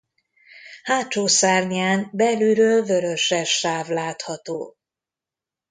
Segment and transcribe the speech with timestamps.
[0.83, 4.77] Hátsó szárnyán belülről vöröses sáv látható.